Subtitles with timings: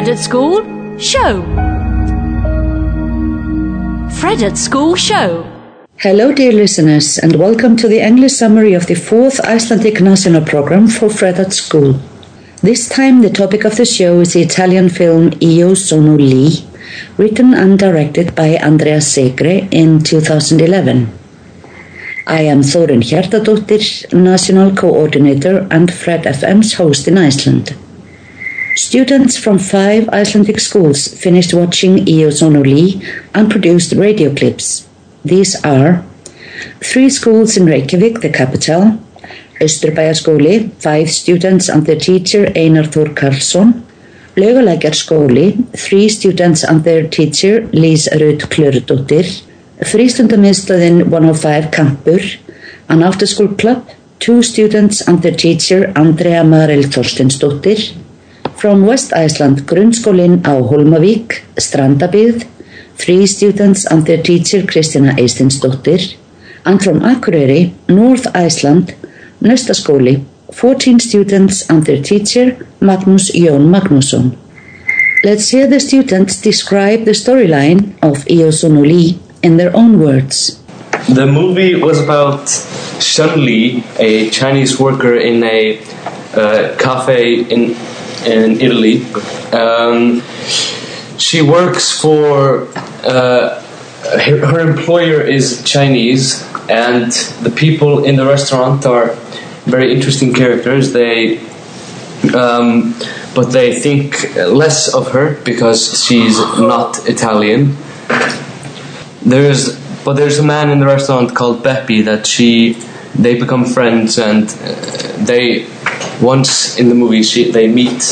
[0.00, 1.42] Fred at School Show.
[4.18, 5.44] Fred at School Show.
[5.98, 10.88] Hello, dear listeners, and welcome to the English summary of the fourth Icelandic national program
[10.88, 12.00] for Fred at School.
[12.62, 16.64] This time, the topic of the show is the Italian film Io sono Li,
[17.18, 21.12] written and directed by Andrea Segre in 2011.
[22.26, 27.76] I am Thorin Hjartadóttir, National Coordinator and Fred FM's host in Iceland.
[28.76, 33.02] Students from five Icelandic schools finished watching Io sono lì
[33.34, 34.86] and produced radio clips.
[35.24, 36.04] These are
[36.80, 38.96] three schools in Reykjavik, the capital,
[39.60, 43.82] Östurbæjarskóli, five students and their teacher Einar Þór Karlsson,
[44.36, 49.26] Laugalækjarskóli, three students and their teacher Lís Rut Klördóttir,
[49.82, 52.22] Frístundamiðstöðin 105 Kampur,
[52.88, 53.82] an after school club,
[54.20, 57.96] two students and their teacher Andrea Marel Þorstensdóttir,
[58.60, 62.44] from West Iceland grunnskólinn á Holmavík, Strandabíð,
[63.00, 66.20] three students and their teacher Kristina Eistinsdóttir,
[66.68, 68.92] and from Akureyri, North Iceland,
[69.40, 70.20] Naustaskóli,
[70.52, 74.36] 14 students and their teacher Magnús Jón Magnússon.
[75.24, 80.60] Let's hear the students describe the storyline of lì in their own words.
[81.08, 82.50] The movie was about
[83.00, 85.80] Shun Li, a Chinese worker in a
[86.34, 87.74] uh, cafe in
[88.26, 89.04] in Italy.
[89.52, 90.22] Um,
[91.18, 92.68] she works for
[93.04, 93.60] uh,
[94.02, 99.14] her, her employer is Chinese, and the people in the restaurant are
[99.66, 100.92] very interesting characters.
[100.92, 101.38] They
[102.34, 102.94] um,
[103.34, 107.76] but they think less of her because she's not Italian.
[109.22, 112.74] There's but there's a man in the restaurant called Bepi that she
[113.14, 115.66] they become friends and uh, they
[116.20, 118.02] once in the movie she they meet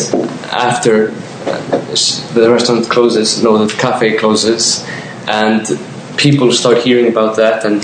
[0.52, 1.10] after
[1.46, 1.78] uh,
[2.34, 4.86] the restaurant closes no the cafe closes
[5.28, 5.78] and
[6.18, 7.82] people start hearing about that and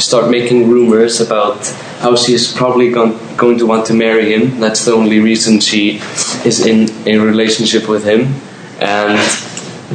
[0.00, 1.64] start making rumors about
[2.00, 4.60] how she's probably going, going to want to marry him.
[4.60, 5.98] That's the only reason she
[6.44, 8.34] is in a relationship with him.
[8.80, 9.18] And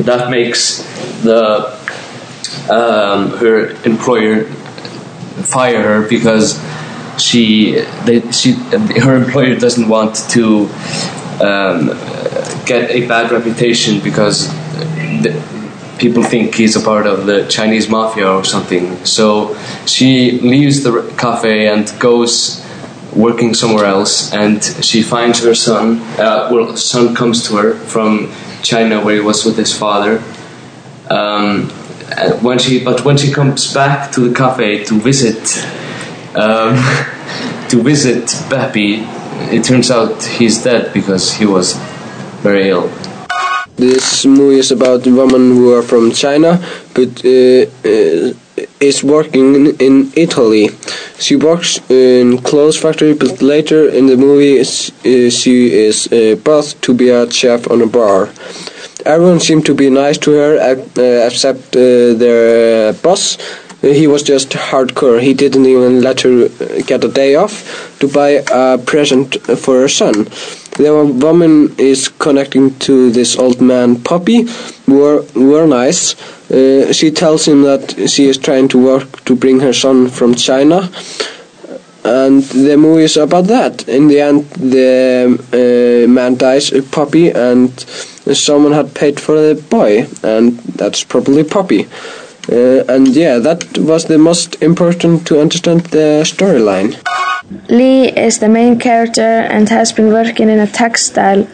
[0.06, 0.82] that makes
[1.22, 1.78] the
[2.70, 4.46] um, her employer
[5.44, 6.58] fire her because
[7.22, 7.74] she
[8.06, 10.70] they, she her employer doesn't want to
[11.42, 11.88] um,
[12.66, 14.48] get a bad reputation because
[15.24, 15.32] the,
[16.00, 19.06] people think he's a part of the Chinese mafia or something.
[19.06, 19.56] So
[19.86, 22.66] she leaves the cafe and goes
[23.16, 28.32] working somewhere else and she finds her son uh, well son comes to her from
[28.64, 30.24] China where he was with his father.
[31.10, 31.70] Um,
[32.42, 35.42] when she but when she comes back to the cafe to visit
[36.36, 36.76] um,
[37.70, 39.06] to visit Bepi
[39.52, 41.74] it turns out he's dead because he was
[42.44, 42.90] very ill
[43.82, 46.62] This movie is about women who are from China
[46.94, 48.34] but uh, uh,
[48.80, 50.70] is working in, Italy.
[51.18, 56.76] She works in clothes factory but later in the movie uh, she is uh, brought
[56.82, 58.30] to be a chef on a bar.
[59.04, 63.38] Everyone seemed to be nice to her uh, except uh, their uh, boss.
[63.82, 65.20] He was just hardcore.
[65.20, 66.50] He didn't even let her
[66.84, 70.26] get a day off to buy a present for her son.
[70.78, 74.48] The woman is connecting to this old man, Poppy,
[74.86, 76.16] who are nice.
[76.52, 80.36] Uh, she tells him that she is trying to work to bring her son from
[80.36, 80.90] China.
[82.04, 83.88] And the movie is about that.
[83.88, 87.80] In the end, the uh, man dies, uh, Poppy, and
[88.34, 91.88] someone had paid for the boy, and that's probably Poppy.
[92.50, 96.98] Uh, and yeah, that was the most important to understand the storyline.
[97.70, 101.48] Li is the main character and has been working in a textile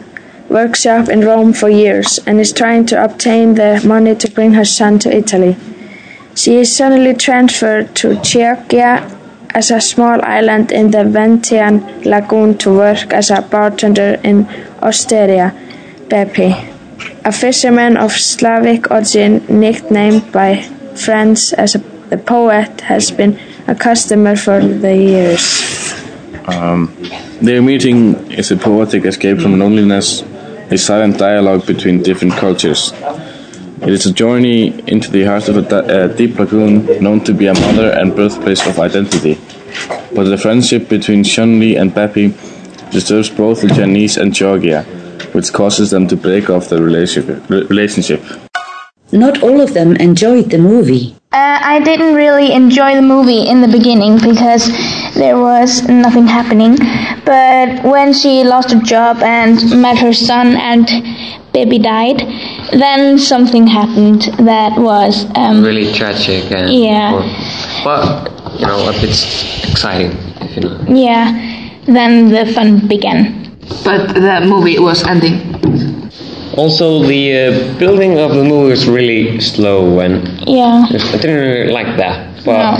[0.48, 4.64] workshop in Rome for years and is trying to obtain the money to bring her
[4.64, 5.56] son to Italy.
[6.34, 9.14] She is suddenly transferred to Chioggia
[9.54, 14.46] as a small island in the Venetian lagoon to work as a bartender in
[14.80, 15.52] Osteria,
[16.08, 16.54] Bepi,
[17.24, 20.68] a fisherman of Slavic origin nicknamed by
[20.98, 21.78] friends as a,
[22.10, 25.94] the poet has been a customer for the years.
[26.46, 26.94] Um,
[27.42, 30.22] their meeting is a poetic escape from loneliness,
[30.70, 32.92] a silent dialogue between different cultures.
[33.82, 37.46] It is a journey into the heart of a uh, deep lagoon known to be
[37.46, 39.38] a mother and birthplace of identity.
[40.14, 42.34] But the friendship between Shunli and Bepi
[42.90, 44.84] disturbs both the Chinese and Chioggia,
[45.32, 48.47] which causes them to break off the relationship.
[49.12, 51.14] Not all of them enjoyed the movie.
[51.32, 54.68] Uh, I didn't really enjoy the movie in the beginning because
[55.14, 56.76] there was nothing happening.
[57.24, 60.86] But when she lost her job and met her son and
[61.52, 62.20] baby died.
[62.72, 67.14] Then something happened that was um, really tragic and Yeah.
[67.14, 67.24] or-
[67.84, 68.30] but
[68.60, 69.10] you know a bit
[69.68, 70.78] exciting if you know.
[70.88, 71.24] yeah.
[71.86, 73.56] Then the fun began.
[73.84, 75.47] But the movie was ending.
[76.58, 80.14] Also, the uh, building of the movie was really slow, and
[80.46, 80.84] Yeah.
[80.90, 82.16] I didn't really like that.
[82.44, 82.72] But No.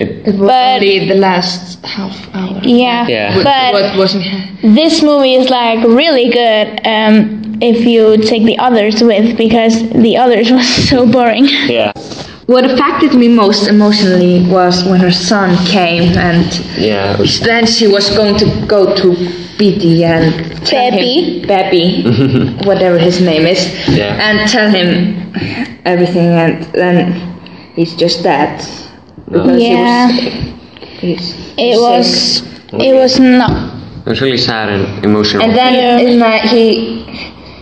[0.00, 2.58] it, It was But- only the last half hour.
[2.64, 3.06] Yeah.
[3.08, 3.36] Yeah.
[3.36, 4.24] What, But what wasn't
[4.62, 7.14] this movie is like really good um,
[7.60, 9.74] if you take the others with because
[10.06, 11.46] the others was so boring.
[11.68, 11.92] yeah,
[12.52, 17.86] What affected me most emotionally was when her son came and yeah, was, then she
[17.86, 19.06] was going to go to
[19.58, 21.40] BD and tell Baby.
[21.40, 21.84] him, Baby,
[22.68, 24.18] whatever his name is, Yeah.
[24.26, 24.88] and tell him
[25.84, 26.96] everything, and then
[27.76, 28.58] he's just dead
[29.30, 30.08] because Yeah.
[30.10, 31.22] he was.
[31.22, 31.80] He's It sick.
[31.86, 32.42] was.
[32.88, 33.52] It was not.
[34.06, 35.44] It was really sad and emotional.
[35.44, 35.98] And then Yeah.
[36.08, 37.04] in my, he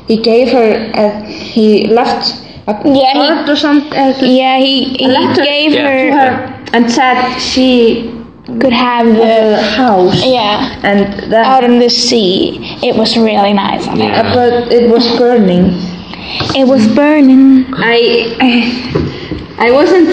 [0.09, 2.48] he gave her a, he left a
[2.85, 3.99] Yeah, he- card or something.
[3.99, 5.89] Uh, Yeah, he, he letter gave Yeah.
[5.89, 6.31] her, to her
[6.75, 8.15] and said she
[8.61, 11.01] could have the the house yeah and
[11.31, 12.59] then out in the sea.
[12.83, 13.87] It was really nice.
[13.87, 14.13] I think.
[14.13, 15.65] Uh, but it was burning.
[16.61, 17.67] It was burning.
[17.75, 17.99] I
[18.49, 20.09] I, I wasn't.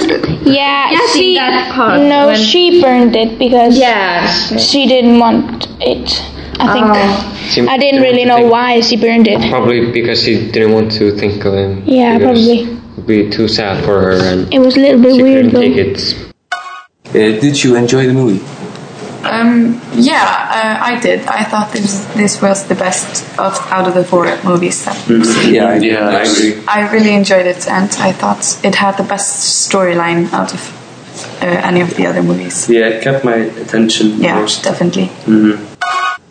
[0.46, 4.26] Yeah, she that part no, when- she burned it because Yeah.
[4.58, 6.08] she didn't want it.
[6.60, 9.50] I think She I didn't really know think- why she burned it.
[9.50, 11.84] Probably because she didn't want to think of him.
[11.86, 12.60] Yeah, probably.
[12.62, 15.62] It would be too sad for her, and It was a little bit weird though.
[15.62, 16.16] take it.
[17.10, 18.42] Uh, did you enjoy the movie?
[19.26, 20.22] Um, yeah,
[20.80, 21.22] uh, I did.
[21.28, 25.26] I thought this this was the best of out of the four movies that we've
[25.26, 25.56] seen.
[25.56, 26.54] Yeah, I, Yeah, I I agree.
[26.68, 29.30] I really enjoyed it, and I thought it had the best
[29.72, 30.62] storyline out of
[31.42, 32.70] uh, any of the other movies.
[32.70, 34.64] Yeah, it kept my attention Yeah, most.
[34.64, 35.10] definitely.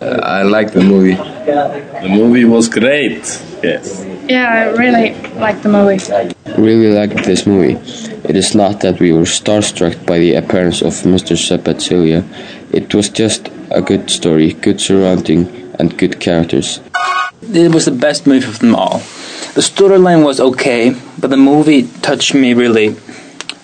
[0.05, 1.15] I like the movie.
[1.15, 3.23] The movie was great.
[3.63, 4.05] Yes.
[4.29, 5.99] Yeah, I really liked the movie.
[6.61, 7.77] Really liked this movie.
[8.25, 11.37] It is not that we were starstruck by the appearance of Mr.
[11.37, 12.23] Šerbedžija.
[12.73, 15.49] It was just a good story, good surrounding,
[15.79, 16.81] and good characters.
[17.43, 18.99] It was the best movie of them all.
[19.55, 22.97] The storyline was okay, but the movie touched me really.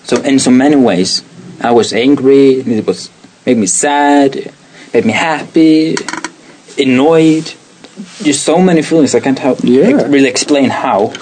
[0.03, 1.23] So in so many ways,
[1.61, 2.61] I was angry.
[2.61, 3.09] It was
[3.45, 4.53] made me sad,
[4.93, 5.95] made me happy,
[6.77, 7.53] annoyed.
[8.23, 9.13] Just so many feelings.
[9.15, 10.07] I can't help Yeah.
[10.07, 11.13] really explain how.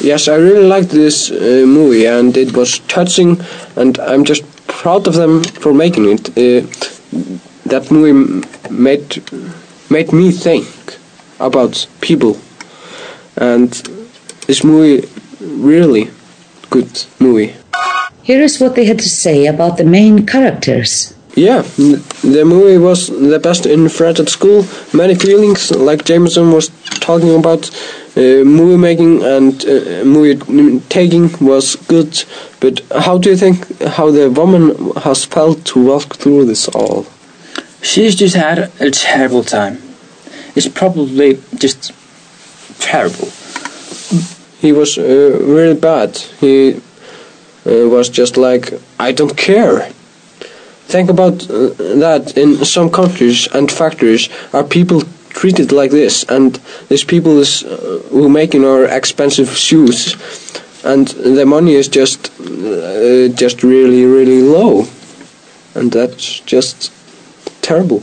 [0.00, 3.40] Yes, I really liked this uh, movie, and it was touching,
[3.76, 6.28] and I'm just proud of them for making it.
[6.30, 6.66] Uh,
[7.66, 9.22] that movie made
[9.90, 10.66] made me think
[11.40, 12.36] about people,
[13.36, 13.70] and
[14.46, 15.08] this movie
[15.40, 16.10] really
[16.70, 17.54] good movie.
[18.22, 21.14] Here is what they had to say about the main characters.
[21.36, 24.64] Yeah, the movie was the best in Fred at School.
[24.94, 27.70] Many feelings, like Jameson was talking about.
[28.16, 32.24] Uh, movie making and uh, movie taking was good,
[32.60, 37.06] but how do you think how the woman has felt to walk through this all?
[37.82, 39.82] She's just had a terrible time.
[40.54, 41.92] It's probably just
[42.78, 43.28] terrible.
[44.62, 46.16] He was uh, really bad.
[46.40, 46.76] He
[47.66, 49.92] uh, was just like, I don't care.
[50.88, 56.60] Think about uh, that in some countries and factories are people treated like this and
[56.88, 60.16] these people is, uh, who making our expensive shoes
[60.84, 64.86] and the money is just uh, just really really low
[65.74, 66.92] and that's just
[67.62, 68.02] terrible.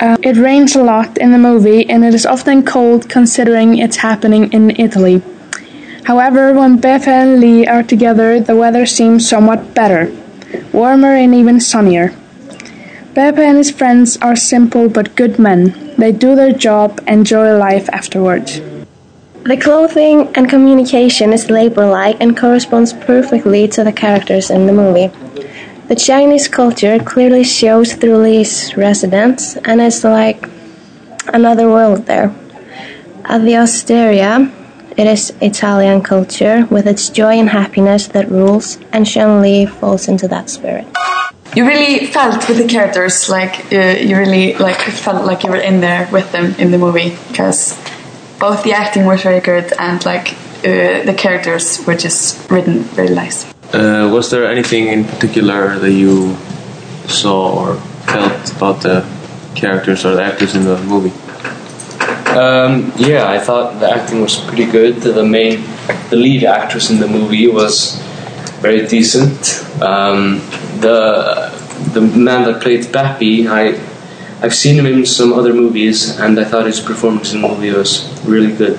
[0.00, 3.96] Uh, it rains a lot in the movie and it is often cold considering it's
[3.96, 5.22] happening in Italy.
[6.04, 10.12] However, when Beth and Li are together, the weather seems somewhat better,
[10.72, 12.14] warmer and even sunnier.
[13.14, 15.94] Bepi and his friends are simple but good men.
[15.96, 18.60] They do their job, enjoy life afterwards.
[19.44, 24.72] The clothing and communication is labor like and corresponds perfectly to the characters in the
[24.72, 25.10] movie.
[25.88, 30.48] The Chinese culture clearly shows through Li's residence, and it's like
[31.32, 32.34] another world there.
[33.24, 34.50] At the Osteria,
[34.96, 40.08] it is Italian culture with its joy and happiness that rules, and Shun Li falls
[40.08, 40.86] into that spirit.
[41.54, 45.64] You really felt with the characters, like uh, you really like felt like you were
[45.70, 47.78] in there with them in the movie because
[48.38, 50.32] both the acting was very good and like
[50.64, 53.44] uh, the characters were just written very nice.
[53.72, 56.36] Uh, was there anything in particular that you
[57.06, 57.76] saw or
[58.06, 59.04] felt about the
[59.54, 61.12] characters or the actors in the movie?
[62.36, 64.96] Um, yeah, I thought the acting was pretty good.
[64.96, 65.62] The main,
[66.10, 67.98] the lead actress in the movie was
[68.60, 69.40] very decent.
[69.80, 70.40] Um,
[70.84, 70.98] the
[71.94, 73.80] the man that played Bappy, I
[74.42, 77.70] I've seen him in some other movies, and I thought his performance in the movie
[77.70, 78.78] was really good.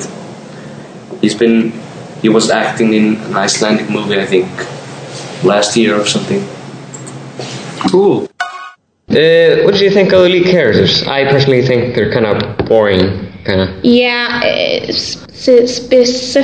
[1.21, 1.73] he's been
[2.21, 4.47] he was acting in an Icelandic movie I think
[5.43, 6.45] last year or something.
[7.91, 8.29] Cool.
[9.09, 11.03] Uh, what do you think of the lead characters?
[11.07, 13.69] I personally think they're kind of boring, kind of.
[13.83, 15.67] Yeah, uh, sp-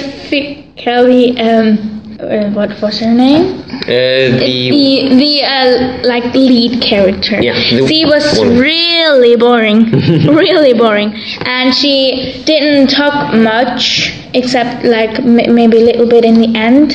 [0.04, 1.78] specifically, um,
[2.20, 3.60] uh, what was her name?
[3.84, 3.88] Uh,
[4.40, 7.42] the The the uh, like lead character.
[7.42, 8.58] Yeah, she was one.
[8.58, 9.92] really boring,
[10.42, 11.14] really boring,
[11.46, 16.94] and she didn't talk much except like m- maybe a little bit in the end,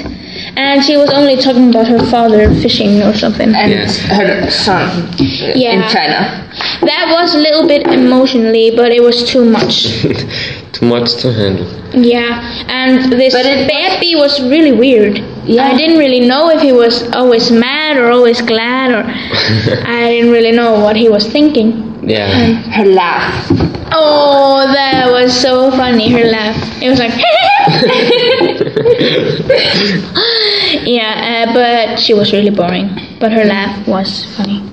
[0.57, 3.55] and she was only talking about her father fishing or something.
[3.55, 3.73] And
[4.17, 4.89] her son
[5.19, 5.73] Yeah.
[5.77, 6.48] in China.
[6.83, 10.03] That was a little bit emotionally, but it was too much.
[10.73, 11.67] too much to handle.
[11.95, 15.19] Yeah, and this but it, baby was really weird.
[15.45, 15.65] Yeah.
[15.65, 19.05] I didn't really know if he was always mad or always glad, or
[19.87, 22.09] I didn't really know what he was thinking.
[22.09, 22.53] Yeah.
[22.73, 23.51] Her laugh.
[23.91, 26.11] Oh, that was so funny.
[26.11, 26.83] Her laugh.
[26.83, 27.13] It was like.
[30.87, 32.91] yeah, uh, but she was really boring.
[33.19, 34.68] But her laugh was funny.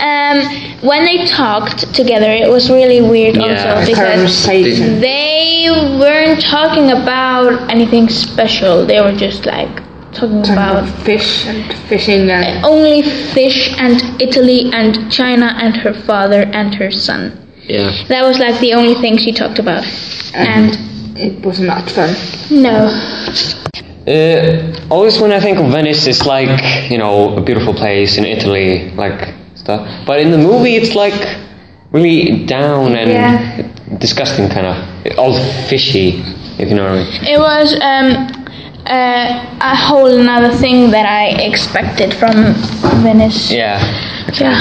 [0.00, 0.38] Um,
[0.82, 3.42] when they talked together, it was really weird Yeah.
[3.44, 5.66] also because they
[6.00, 8.84] weren't talking about anything special.
[8.86, 9.68] They were just like
[10.12, 16.42] talking about fish and fishing and only fish and Italy and China and her father
[16.52, 17.32] and her son.
[17.68, 17.90] Yeah.
[18.08, 19.84] That was like the only thing she talked about.
[20.34, 20.78] And
[21.16, 22.14] it was not fun.
[22.50, 22.88] no.
[24.06, 28.24] Uh, always when I think of Venice, it's like you know a beautiful place in
[28.24, 29.34] Italy, like
[29.66, 29.82] stuff.
[30.06, 31.18] But in the movie, it's like
[31.92, 33.62] really down and Yeah.
[33.98, 34.76] disgusting, kind of
[35.18, 35.34] all
[35.68, 36.06] fishy,
[36.60, 37.10] if you know what I mean.
[37.34, 38.06] It was um,
[38.98, 42.36] uh, a whole another thing that I expected from
[43.02, 43.40] Venice.
[43.50, 43.78] Yeah.
[44.42, 44.54] Yeah.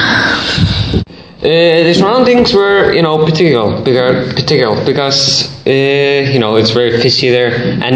[1.46, 5.20] Uh, the surroundings were, you know, particular, bigger, particular because
[5.68, 7.52] uh, you know it's very fishy there,
[7.88, 7.96] and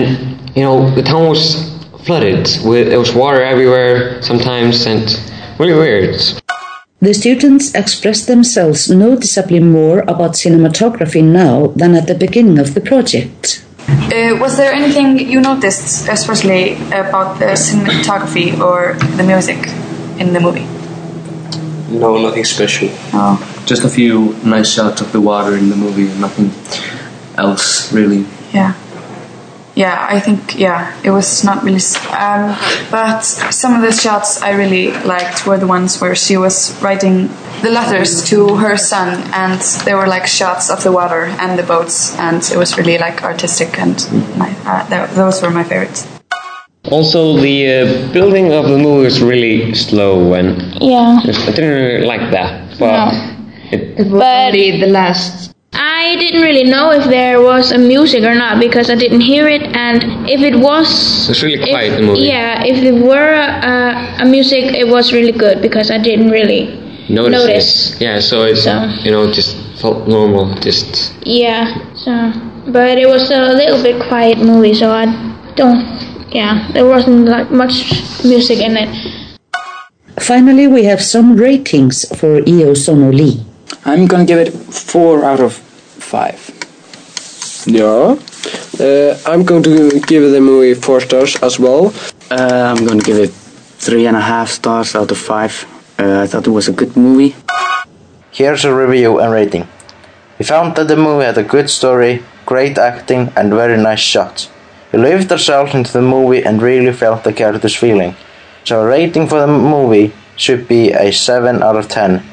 [0.55, 1.41] you know the town was
[2.05, 5.05] flooded with it was water everywhere sometimes, and
[5.59, 6.15] really weird.
[7.01, 12.81] The students expressed themselves noticeably more about cinematography now than at the beginning of the
[12.81, 13.63] project.
[13.87, 19.67] Uh, was there anything you noticed, especially about the cinematography or the music
[20.19, 20.67] in the movie?
[21.89, 22.89] No, nothing special.
[23.13, 23.39] Oh.
[23.65, 26.51] Just a few nice shots of the water in the movie, nothing
[27.37, 28.25] else really.
[28.53, 28.73] Yeah.
[29.79, 31.79] Yeah, I think yeah, it was not really.
[32.11, 32.51] Um,
[32.91, 37.29] but some of the shots I really liked were the ones where she was writing
[37.63, 41.63] the letters to her son, and there were like shots of the water and the
[41.63, 43.95] boats, and it was really like artistic, and
[44.37, 46.05] my, uh, th- those were my favorites.
[46.91, 51.19] Also, the uh, building of the movie was really slow, and Yeah.
[51.23, 52.51] I didn't really like that.
[52.79, 53.11] But No.
[53.71, 55.53] it, It was only the last.
[55.99, 59.47] I didn't really know if there was a music or not because I didn't hear
[59.49, 59.97] it, and
[60.29, 62.21] if it was, it's really if- the movie.
[62.31, 66.61] yeah, if there were a, a music, it was really good because I didn't really
[67.09, 67.31] Notice.
[67.41, 67.69] notice.
[67.95, 68.01] it.
[68.01, 68.87] Yeah, so it's So.
[69.03, 71.67] you know just felt normal, just Yeah,
[72.05, 72.31] so
[72.71, 75.05] but it was a little bit quiet movie, so I
[75.59, 75.83] don't.
[76.31, 77.75] Yeah, there wasn't like much
[78.23, 78.89] music in it.
[80.19, 83.43] Finally, we have some ratings for Io Sono Li.
[83.85, 85.59] I'm gonna give it four out of
[86.15, 86.39] five.
[87.65, 88.17] Yeah.
[88.79, 91.93] Uh, I'm going to give the movie four stars as well.
[92.31, 93.31] Uh, I'm gonna give it
[93.85, 95.53] three and a half stars out of five.
[95.99, 97.35] Uh, I thought it was a good movie.
[98.31, 99.67] Here's a review and rating.
[100.37, 104.49] We found that the movie had a good story, great acting, and very nice shots.
[104.91, 108.15] We lived ourselves into the movie and really felt the characters' feeling.
[108.63, 112.23] So a rating for the movie should be a 7 out of 10.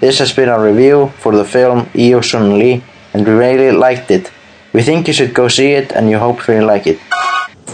[0.00, 2.82] This has been our review for the film Io Sun Li,
[3.14, 4.30] and we really liked it.
[4.72, 6.98] We think you should go see it, and you hope you like it.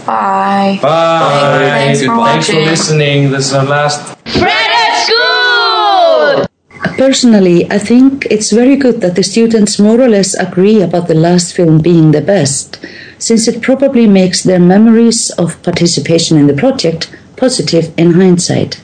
[0.05, 0.79] Bye.
[0.81, 1.57] Bye.
[1.59, 3.31] Thanks for Thanks for listening.
[3.31, 6.45] This is our last Fred at school.
[6.97, 11.15] Personally, I think it's very good that the students more or less agree about the
[11.15, 12.79] last film being the best,
[13.17, 18.81] since it probably makes their memories of participation in the project positive in hindsight.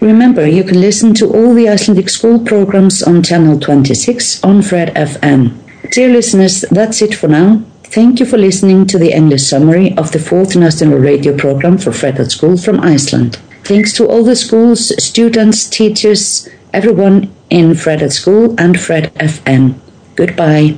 [0.00, 4.94] Remember, you can listen to all the Icelandic school programs on channel 26 on Fred
[4.94, 5.54] FM.
[5.88, 7.62] Dear listeners, that's it for now.
[7.84, 11.90] Thank you for listening to the English summary of the fourth national radio program for
[11.90, 13.36] Fred at School from Iceland.
[13.64, 19.74] Thanks to all the schools, students, teachers, everyone in Fred at School and Fred FM.
[20.14, 20.76] Goodbye.